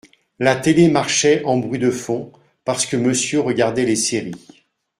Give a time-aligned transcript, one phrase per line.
[0.39, 2.31] La télé marchait en bruit de fond,
[2.65, 4.31] parce que monsieur regardait les séries